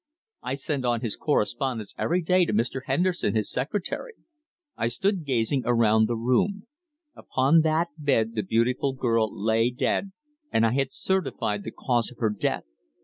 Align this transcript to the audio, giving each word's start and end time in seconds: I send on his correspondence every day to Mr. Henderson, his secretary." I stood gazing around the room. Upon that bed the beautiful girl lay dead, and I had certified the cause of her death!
I 0.41 0.55
send 0.55 0.83
on 0.83 1.01
his 1.01 1.15
correspondence 1.15 1.93
every 1.95 2.23
day 2.23 2.45
to 2.45 2.53
Mr. 2.53 2.81
Henderson, 2.87 3.35
his 3.35 3.51
secretary." 3.51 4.15
I 4.75 4.87
stood 4.87 5.25
gazing 5.25 5.61
around 5.63 6.07
the 6.07 6.15
room. 6.15 6.65
Upon 7.15 7.61
that 7.61 7.89
bed 7.99 8.33
the 8.33 8.41
beautiful 8.41 8.93
girl 8.93 9.29
lay 9.31 9.69
dead, 9.69 10.11
and 10.51 10.65
I 10.65 10.71
had 10.73 10.91
certified 10.91 11.63
the 11.63 11.69
cause 11.69 12.09
of 12.09 12.17
her 12.17 12.31
death! 12.31 12.65